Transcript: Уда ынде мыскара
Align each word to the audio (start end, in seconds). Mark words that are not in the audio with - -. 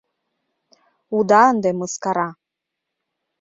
Уда 1.17 1.41
ынде 1.51 1.69
мыскара 1.79 2.29